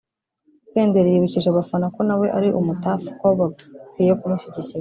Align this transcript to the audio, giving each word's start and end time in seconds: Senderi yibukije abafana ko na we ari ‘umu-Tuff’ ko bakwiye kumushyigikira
Senderi 0.69 1.09
yibukije 1.13 1.47
abafana 1.49 1.85
ko 1.95 1.99
na 2.07 2.15
we 2.19 2.27
ari 2.37 2.49
‘umu-Tuff’ 2.59 3.01
ko 3.19 3.27
bakwiye 3.39 4.13
kumushyigikira 4.19 4.79